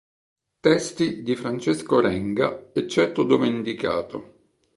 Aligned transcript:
Testi 0.61 1.21
di 1.21 1.35
Francesco 1.35 1.99
Renga, 1.99 2.71
eccetto 2.73 3.21
dove 3.21 3.45
indicato. 3.45 4.33